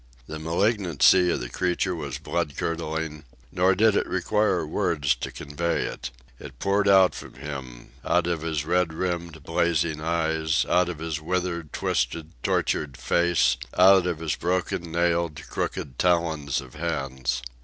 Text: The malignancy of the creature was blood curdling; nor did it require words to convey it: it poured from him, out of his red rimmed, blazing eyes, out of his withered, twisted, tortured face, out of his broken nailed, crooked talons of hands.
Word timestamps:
The 0.25 0.39
malignancy 0.39 1.29
of 1.29 1.41
the 1.41 1.49
creature 1.51 1.93
was 1.95 2.17
blood 2.17 2.57
curdling; 2.57 3.23
nor 3.51 3.75
did 3.75 3.95
it 3.95 4.07
require 4.07 4.65
words 4.65 5.13
to 5.17 5.31
convey 5.31 5.83
it: 5.83 6.09
it 6.39 6.57
poured 6.57 6.89
from 7.13 7.35
him, 7.35 7.91
out 8.03 8.25
of 8.25 8.41
his 8.41 8.65
red 8.65 8.93
rimmed, 8.93 9.43
blazing 9.43 10.01
eyes, 10.01 10.65
out 10.67 10.89
of 10.89 10.97
his 10.97 11.21
withered, 11.21 11.71
twisted, 11.71 12.31
tortured 12.41 12.97
face, 12.97 13.57
out 13.77 14.07
of 14.07 14.17
his 14.17 14.35
broken 14.35 14.91
nailed, 14.91 15.47
crooked 15.49 15.99
talons 15.99 16.61
of 16.61 16.73
hands. 16.73 17.43